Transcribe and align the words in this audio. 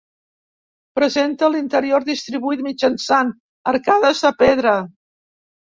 Presenta 0.99 1.49
l'interior 1.57 2.07
distribuït 2.09 2.65
mitjançant 2.71 3.31
arcades 3.75 4.27
de 4.29 4.35
pedra. 4.45 4.79